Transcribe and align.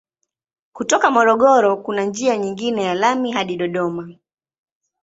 Kutoka 0.73 1.11
Morogoro 1.11 1.77
kuna 1.77 2.03
njia 2.03 2.37
nyingine 2.37 2.83
ya 2.83 2.93
lami 2.93 3.31
hadi 3.31 3.55
Dodoma. 3.57 4.15